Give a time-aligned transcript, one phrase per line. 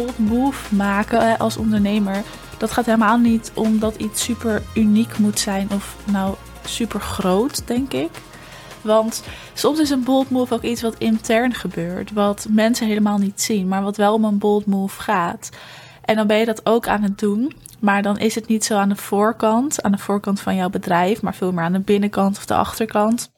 [0.00, 2.22] bold move maken als ondernemer,
[2.58, 6.34] dat gaat helemaal niet omdat iets super uniek moet zijn of nou
[6.64, 8.10] super groot, denk ik.
[8.80, 9.22] Want
[9.54, 13.68] soms is een bold move ook iets wat intern gebeurt, wat mensen helemaal niet zien,
[13.68, 15.50] maar wat wel om een bold move gaat.
[16.04, 18.76] En dan ben je dat ook aan het doen, maar dan is het niet zo
[18.76, 22.36] aan de voorkant, aan de voorkant van jouw bedrijf, maar veel meer aan de binnenkant
[22.36, 23.30] of de achterkant.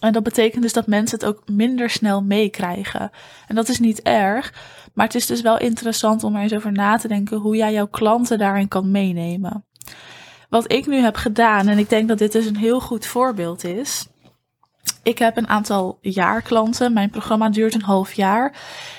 [0.00, 3.10] En dat betekent dus dat mensen het ook minder snel meekrijgen.
[3.46, 4.54] En dat is niet erg,
[4.94, 7.72] maar het is dus wel interessant om er eens over na te denken hoe jij
[7.72, 9.64] jouw klanten daarin kan meenemen.
[10.48, 13.64] Wat ik nu heb gedaan, en ik denk dat dit dus een heel goed voorbeeld
[13.64, 14.08] is.
[15.02, 16.92] Ik heb een aantal jaarklanten.
[16.92, 18.56] Mijn programma duurt een half jaar.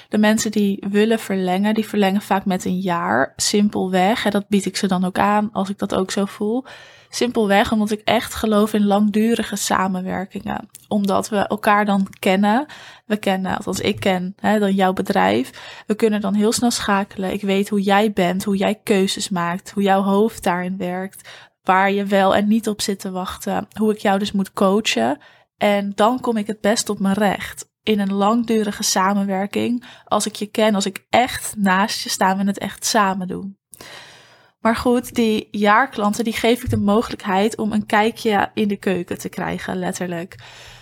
[0.10, 3.34] De mensen die willen verlengen, die verlengen vaak met een jaar.
[3.36, 4.26] Simpelweg.
[4.26, 6.66] En dat bied ik ze dan ook aan als ik dat ook zo voel.
[7.13, 10.70] Simpelweg omdat ik echt geloof in langdurige samenwerkingen.
[10.87, 12.65] Omdat we elkaar dan kennen.
[13.05, 15.84] We kennen, althans ik ken hè, dan jouw bedrijf.
[15.87, 17.34] We kunnen dan heel snel schakelen.
[17.34, 21.29] Ik weet hoe jij bent, hoe jij keuzes maakt, hoe jouw hoofd daarin werkt.
[21.63, 23.68] Waar je wel en niet op zit te wachten.
[23.77, 25.18] Hoe ik jou dus moet coachen.
[25.57, 27.70] En dan kom ik het best op mijn recht.
[27.84, 29.85] In een langdurige samenwerking.
[30.05, 33.57] Als ik je ken, als ik echt naast je sta en het echt samen doen.
[34.62, 39.18] Maar goed, die jaarklanten, die geef ik de mogelijkheid om een kijkje in de keuken
[39.18, 40.35] te krijgen, letterlijk.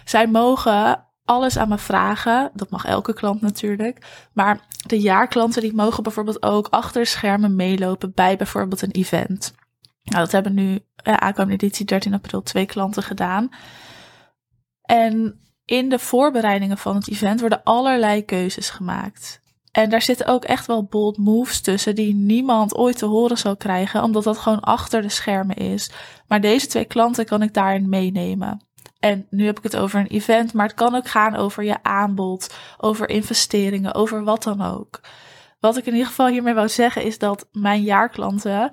[0.03, 2.52] Zij mogen alles aan me vragen.
[2.53, 4.27] Dat mag elke klant natuurlijk.
[4.33, 9.53] Maar de jaarklanten, die mogen bijvoorbeeld ook achter schermen meelopen bij bijvoorbeeld een event.
[10.03, 13.49] Nou, dat hebben nu eh, aankomende editie 13 april twee klanten gedaan.
[14.81, 19.41] En in de voorbereidingen van het event worden allerlei keuzes gemaakt.
[19.72, 23.58] En daar zitten ook echt wel bold moves tussen die niemand ooit te horen zal
[23.58, 25.92] krijgen, omdat dat gewoon achter de schermen is.
[26.28, 28.67] Maar deze twee klanten kan ik daarin meenemen.
[29.00, 31.83] En nu heb ik het over een event, maar het kan ook gaan over je
[31.83, 35.02] aanbod, over investeringen, over wat dan ook.
[35.60, 38.72] Wat ik in ieder geval hiermee wou zeggen is dat mijn jaarklanten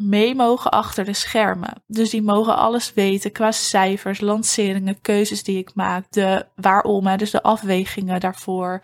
[0.00, 1.82] mee mogen achter de schermen.
[1.86, 7.30] Dus die mogen alles weten qua cijfers, lanceringen, keuzes die ik maak, de waarom, dus
[7.30, 8.80] de afwegingen daarvoor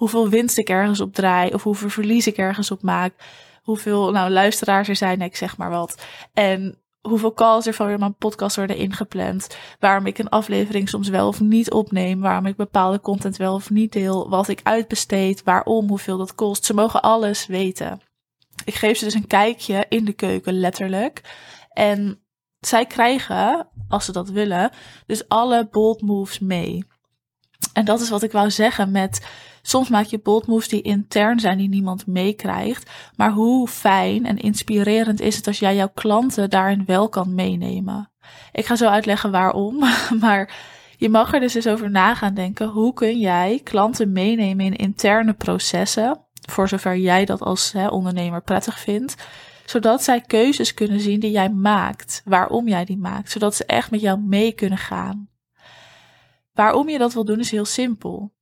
[0.00, 3.14] hoeveel winst ik ergens op draai of hoeveel verlies ik ergens op maak.
[3.62, 6.02] Hoeveel nou, luisteraars er zijn, ik zeg maar wat.
[6.32, 9.56] En hoeveel calls er van mijn podcast worden ingepland.
[9.78, 12.20] Waarom ik een aflevering soms wel of niet opneem.
[12.20, 14.28] Waarom ik bepaalde content wel of niet deel.
[14.28, 15.42] Wat ik uitbesteed.
[15.42, 16.64] Waarom, hoeveel dat kost.
[16.64, 18.09] Ze mogen alles weten.
[18.70, 21.20] Ik geef ze dus een kijkje in de keuken, letterlijk.
[21.72, 22.22] En
[22.58, 24.70] zij krijgen, als ze dat willen,
[25.06, 26.84] dus alle bold moves mee.
[27.72, 29.26] En dat is wat ik wou zeggen met
[29.62, 32.90] soms maak je bold moves die intern zijn, die niemand meekrijgt.
[33.16, 38.12] Maar hoe fijn en inspirerend is het als jij jouw klanten daarin wel kan meenemen?
[38.52, 39.78] Ik ga zo uitleggen waarom,
[40.20, 40.56] maar
[40.96, 42.68] je mag er dus eens over na gaan denken.
[42.68, 48.42] Hoe kun jij klanten meenemen in interne processen, voor zover jij dat als hè, ondernemer
[48.42, 49.14] prettig vindt,
[49.64, 53.90] zodat zij keuzes kunnen zien die jij maakt, waarom jij die maakt, zodat ze echt
[53.90, 55.28] met jou mee kunnen gaan.
[56.52, 58.32] Waarom je dat wil doen is heel simpel.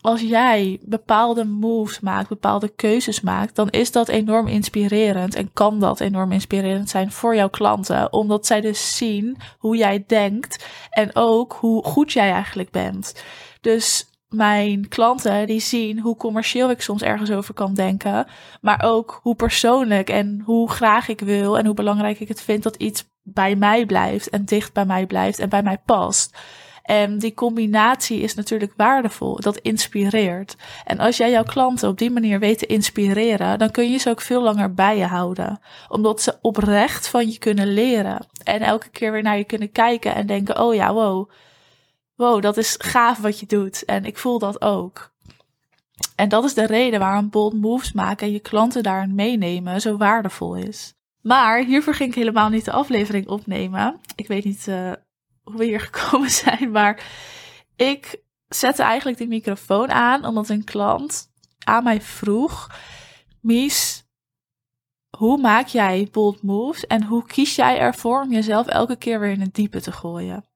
[0.00, 5.80] Als jij bepaalde moves maakt, bepaalde keuzes maakt, dan is dat enorm inspirerend en kan
[5.80, 11.10] dat enorm inspirerend zijn voor jouw klanten, omdat zij dus zien hoe jij denkt en
[11.14, 13.24] ook hoe goed jij eigenlijk bent.
[13.60, 18.26] Dus mijn klanten die zien hoe commercieel ik soms ergens over kan denken,
[18.60, 22.62] maar ook hoe persoonlijk en hoe graag ik wil en hoe belangrijk ik het vind
[22.62, 26.36] dat iets bij mij blijft en dicht bij mij blijft en bij mij past.
[26.82, 29.40] En die combinatie is natuurlijk waardevol.
[29.40, 30.56] Dat inspireert.
[30.84, 34.10] En als jij jouw klanten op die manier weet te inspireren, dan kun je ze
[34.10, 35.60] ook veel langer bij je houden.
[35.88, 38.26] Omdat ze oprecht van je kunnen leren.
[38.44, 41.30] En elke keer weer naar je kunnen kijken en denken: oh ja, wow.
[42.22, 43.84] Wow, dat is gaaf wat je doet.
[43.84, 45.12] En ik voel dat ook.
[46.16, 49.96] En dat is de reden waarom bold moves maken en je klanten daarin meenemen zo
[49.96, 50.94] waardevol is.
[51.20, 54.00] Maar hiervoor ging ik helemaal niet de aflevering opnemen.
[54.16, 54.92] Ik weet niet uh,
[55.42, 56.70] hoe we hier gekomen zijn.
[56.70, 57.04] Maar
[57.76, 61.30] ik zette eigenlijk die microfoon aan omdat een klant
[61.64, 62.70] aan mij vroeg:
[63.40, 64.04] Mies,
[65.16, 69.32] hoe maak jij bold moves en hoe kies jij ervoor om jezelf elke keer weer
[69.32, 70.50] in het diepe te gooien?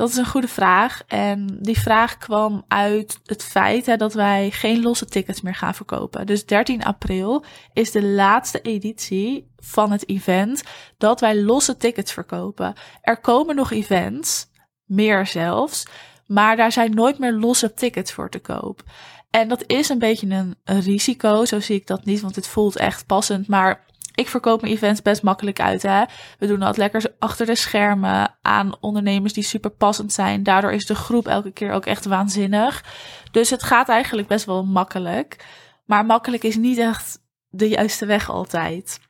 [0.00, 1.02] Dat is een goede vraag.
[1.06, 5.74] En die vraag kwam uit het feit hè, dat wij geen losse tickets meer gaan
[5.74, 6.26] verkopen.
[6.26, 10.62] Dus 13 april is de laatste editie van het event
[10.98, 12.74] dat wij losse tickets verkopen.
[13.02, 14.50] Er komen nog events,
[14.84, 15.86] meer zelfs,
[16.26, 18.82] maar daar zijn nooit meer losse tickets voor te koop.
[19.30, 22.46] En dat is een beetje een, een risico, zo zie ik dat niet, want het
[22.46, 23.48] voelt echt passend.
[23.48, 23.86] Maar
[24.20, 25.82] ik verkoop mijn events best makkelijk uit.
[25.82, 26.02] Hè?
[26.38, 30.42] We doen dat lekker achter de schermen aan ondernemers die super passend zijn.
[30.42, 32.84] Daardoor is de groep elke keer ook echt waanzinnig.
[33.30, 35.44] Dus het gaat eigenlijk best wel makkelijk.
[35.86, 37.18] Maar makkelijk is niet echt
[37.48, 39.00] de juiste weg altijd.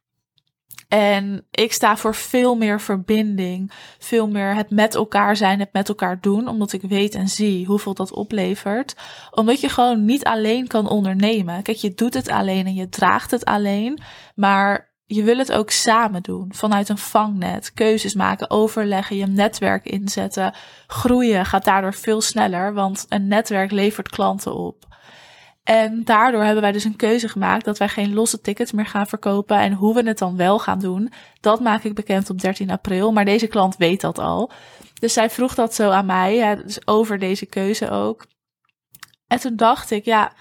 [0.90, 5.88] En ik sta voor veel meer verbinding, veel meer het met elkaar zijn, het met
[5.88, 8.96] elkaar doen, omdat ik weet en zie hoeveel dat oplevert.
[9.30, 11.62] Omdat je gewoon niet alleen kan ondernemen.
[11.62, 14.00] Kijk, je doet het alleen en je draagt het alleen,
[14.34, 16.52] maar je wil het ook samen doen.
[16.54, 20.54] Vanuit een vangnet, keuzes maken, overleggen, je netwerk inzetten.
[20.86, 24.84] Groeien gaat daardoor veel sneller, want een netwerk levert klanten op.
[25.62, 29.06] En daardoor hebben wij dus een keuze gemaakt dat wij geen losse tickets meer gaan
[29.06, 29.58] verkopen.
[29.58, 33.12] En hoe we het dan wel gaan doen, dat maak ik bekend op 13 april.
[33.12, 34.50] Maar deze klant weet dat al.
[35.00, 38.26] Dus zij vroeg dat zo aan mij, dus over deze keuze ook.
[39.26, 40.32] En toen dacht ik, ja,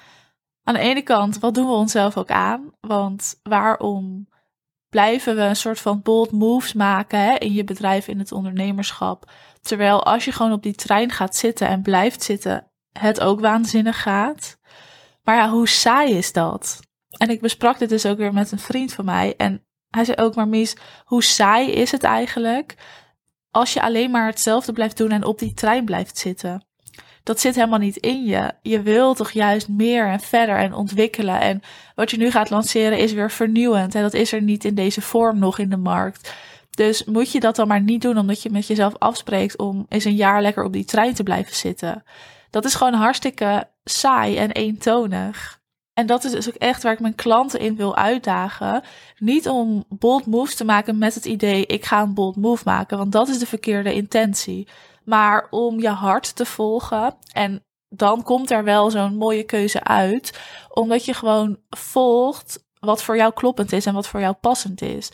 [0.64, 2.72] aan de ene kant, wat doen we onszelf ook aan?
[2.80, 4.29] Want waarom
[4.90, 9.32] blijven we een soort van bold moves maken hè, in je bedrijf, in het ondernemerschap?
[9.62, 14.02] Terwijl als je gewoon op die trein gaat zitten en blijft zitten, het ook waanzinnig
[14.02, 14.58] gaat.
[15.24, 16.80] Maar ja, hoe saai is dat?
[17.18, 19.36] En ik besprak dit dus ook weer met een vriend van mij.
[19.38, 22.76] En hij zei ook, maar Mies, hoe saai is het eigenlijk
[23.52, 26.68] als je alleen maar hetzelfde blijft doen en op die trein blijft zitten?
[27.30, 28.52] Dat zit helemaal niet in je.
[28.62, 31.40] Je wilt toch juist meer en verder en ontwikkelen.
[31.40, 31.62] En
[31.96, 33.96] wat je nu gaat lanceren is weer vernieuwend.
[33.96, 36.34] En dat is er niet in deze vorm nog in de markt.
[36.70, 40.04] Dus moet je dat dan maar niet doen omdat je met jezelf afspreekt om eens
[40.04, 42.04] een jaar lekker op die trein te blijven zitten.
[42.50, 45.60] Dat is gewoon hartstikke saai en eentonig.
[45.94, 48.84] En dat is dus ook echt waar ik mijn klanten in wil uitdagen.
[49.18, 52.98] Niet om bold moves te maken met het idee, ik ga een bold move maken,
[52.98, 54.68] want dat is de verkeerde intentie.
[55.10, 60.40] Maar om je hart te volgen en dan komt er wel zo'n mooie keuze uit,
[60.70, 65.12] omdat je gewoon volgt wat voor jou kloppend is en wat voor jou passend is.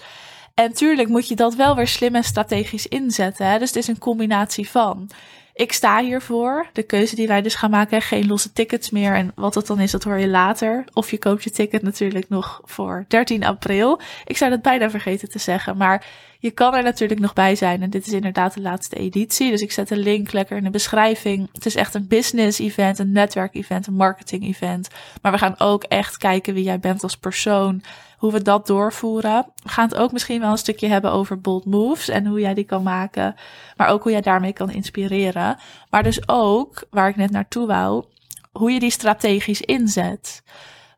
[0.53, 3.47] En tuurlijk moet je dat wel weer slim en strategisch inzetten.
[3.47, 3.59] Hè?
[3.59, 5.09] Dus het is een combinatie van.
[5.53, 6.69] Ik sta hiervoor.
[6.73, 9.13] De keuze die wij dus gaan maken, geen losse tickets meer.
[9.13, 10.85] En wat dat dan is, dat hoor je later.
[10.93, 13.99] Of je koopt je ticket natuurlijk nog voor 13 april.
[14.25, 16.05] Ik zou dat bijna vergeten te zeggen, maar
[16.45, 17.81] je kan er natuurlijk nog bij zijn.
[17.81, 19.49] En dit is inderdaad de laatste editie.
[19.49, 21.49] Dus ik zet een link lekker in de beschrijving.
[21.51, 24.87] Het is echt een business event, een netwerk event, een marketing event.
[25.21, 27.83] Maar we gaan ook echt kijken wie jij bent als persoon
[28.17, 29.45] hoe we dat doorvoeren.
[29.63, 32.53] We gaan het ook misschien wel een stukje hebben over bold moves en hoe jij
[32.53, 33.35] die kan maken,
[33.77, 35.57] maar ook hoe jij daarmee kan inspireren.
[35.89, 38.05] Maar dus ook, waar ik net naartoe wou,
[38.51, 40.43] hoe je die strategisch inzet.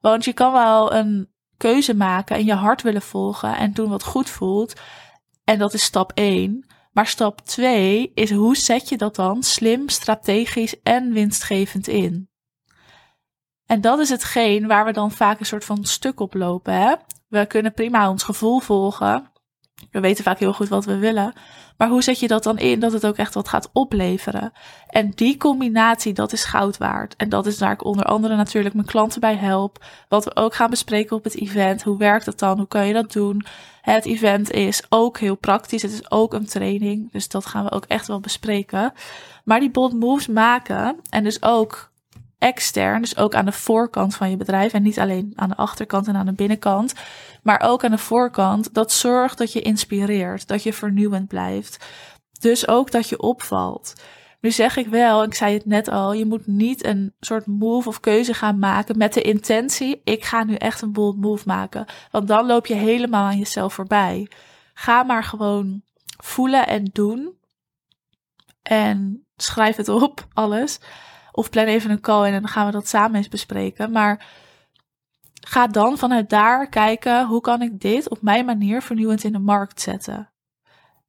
[0.01, 4.03] Want je kan wel een keuze maken en je hart willen volgen en doen wat
[4.03, 4.73] goed voelt.
[5.49, 6.65] En dat is stap 1.
[6.91, 12.29] Maar stap 2 is hoe zet je dat dan slim, strategisch en winstgevend in?
[13.65, 16.73] En dat is hetgeen waar we dan vaak een soort van stuk op lopen.
[16.73, 16.95] Hè?
[17.27, 19.31] We kunnen prima ons gevoel volgen.
[19.91, 21.33] We weten vaak heel goed wat we willen.
[21.77, 24.53] Maar hoe zet je dat dan in dat het ook echt wat gaat opleveren?
[24.87, 27.15] En die combinatie, dat is goud waard.
[27.15, 29.85] En dat is waar ik onder andere natuurlijk mijn klanten bij help.
[30.09, 31.83] Wat we ook gaan bespreken op het event.
[31.83, 32.57] Hoe werkt dat dan?
[32.57, 33.45] Hoe kan je dat doen?
[33.81, 35.81] Het event is ook heel praktisch.
[35.81, 37.11] Het is ook een training.
[37.11, 38.93] Dus dat gaan we ook echt wel bespreken.
[39.43, 40.99] Maar die bold moves maken.
[41.09, 41.89] En dus ook
[42.37, 46.07] extern, dus ook aan de voorkant van je bedrijf en niet alleen aan de achterkant
[46.07, 46.93] en aan de binnenkant,
[47.43, 51.85] maar ook aan de voorkant, dat zorgt dat je inspireert, dat je vernieuwend blijft.
[52.39, 53.93] Dus ook dat je opvalt.
[54.41, 57.87] Nu zeg ik wel, ik zei het net al, je moet niet een soort move
[57.87, 61.85] of keuze gaan maken met de intentie, ik ga nu echt een bold move maken,
[62.11, 64.27] want dan loop je helemaal aan jezelf voorbij.
[64.73, 65.81] Ga maar gewoon
[66.23, 67.35] voelen en doen.
[68.61, 70.79] En schrijf het op, alles.
[71.37, 73.91] Of plan even een call in en dan gaan we dat samen eens bespreken.
[73.91, 74.25] Maar
[75.47, 79.39] ga dan vanuit daar kijken hoe kan ik dit op mijn manier vernieuwend in de
[79.39, 80.31] markt zetten.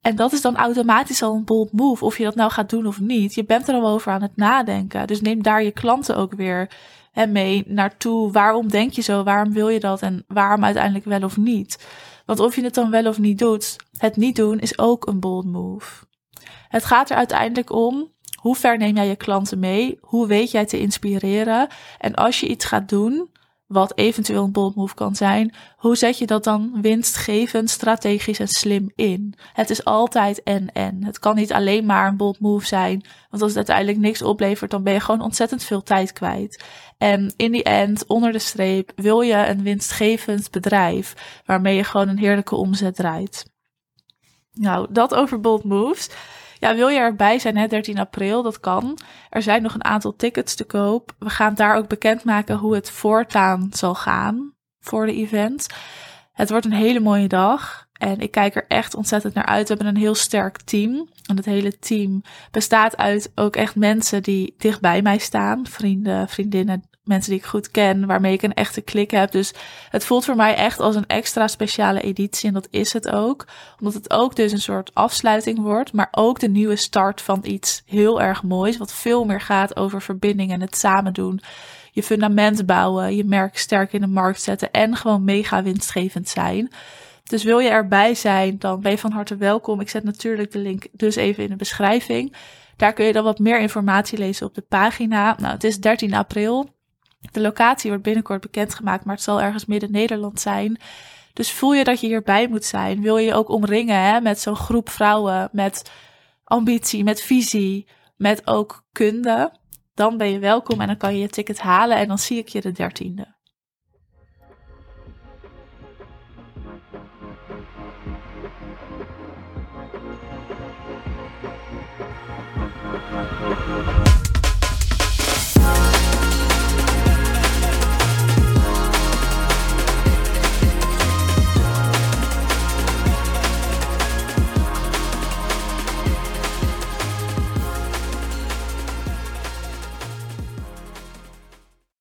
[0.01, 2.87] En dat is dan automatisch al een bold move, of je dat nou gaat doen
[2.87, 3.35] of niet.
[3.35, 5.07] Je bent er al over aan het nadenken.
[5.07, 6.71] Dus neem daar je klanten ook weer
[7.13, 8.33] hè, mee naartoe.
[8.33, 9.23] Waarom denk je zo?
[9.23, 10.03] Waarom wil je dat?
[10.03, 11.87] En waarom uiteindelijk wel of niet?
[12.27, 15.21] Want of je het dan wel of niet doet, het niet doen is ook een
[15.21, 16.07] bold move.
[16.69, 19.99] Het gaat er uiteindelijk om hoe ver neem jij je klanten mee?
[20.01, 21.69] Hoe weet jij te inspireren?
[21.99, 23.31] En als je iets gaat doen,
[23.67, 28.49] wat eventueel een bold move kan zijn, hoe zet je dat dan winstgevend, strategisch en
[28.49, 29.35] slim in?
[29.53, 31.05] Het is altijd en en.
[31.05, 34.71] Het kan niet alleen maar een bold move zijn, want als het uiteindelijk niks oplevert,
[34.71, 36.65] dan ben je gewoon ontzettend veel tijd kwijt.
[36.99, 42.09] En in die end, onder de streep, wil je een winstgevend bedrijf waarmee je gewoon
[42.09, 43.51] een heerlijke omzet draait.
[44.53, 46.11] Nou, dat over bold moves.
[46.59, 48.43] Ja, wil je erbij zijn, hè, 13 april?
[48.43, 48.99] Dat kan.
[49.31, 51.13] Er zijn nog een aantal tickets te koop.
[51.19, 55.67] We gaan daar ook bekendmaken hoe het voortaan zal gaan voor de event.
[56.33, 57.87] Het wordt een hele mooie dag.
[57.93, 59.69] En ik kijk er echt ontzettend naar uit.
[59.69, 61.09] We hebben een heel sterk team.
[61.27, 65.67] En het hele team bestaat uit ook echt mensen die dicht bij mij staan.
[65.67, 69.31] Vrienden, vriendinnen, mensen die ik goed ken, waarmee ik een echte klik heb.
[69.31, 69.55] Dus
[69.91, 73.47] het voelt voor mij echt als een extra speciale editie en dat is het ook.
[73.79, 77.83] Omdat het ook dus een soort afsluiting wordt, maar ook de nieuwe start van iets
[77.87, 81.41] heel erg moois, wat veel meer gaat over verbinding en het samen doen.
[81.93, 86.71] Je fundament bouwen, je merk sterk in de markt zetten en gewoon mega winstgevend zijn.
[87.25, 89.81] Dus wil je erbij zijn, dan ben je van harte welkom.
[89.81, 92.35] Ik zet natuurlijk de link dus even in de beschrijving.
[92.77, 95.37] Daar kun je dan wat meer informatie lezen op de pagina.
[95.39, 96.69] Nou, het is 13 april.
[97.21, 100.81] De locatie wordt binnenkort bekendgemaakt, maar het zal ergens midden Nederland zijn.
[101.33, 103.03] Dus voel je dat je hierbij moet zijn?
[103.03, 105.91] Wil je je ook omringen hè, met zo'n groep vrouwen met
[106.45, 109.53] ambitie, met visie, met ook kunde?
[109.95, 112.49] Dan ben je welkom en dan kan je je ticket halen en dan zie ik
[112.49, 113.37] je de dertiende.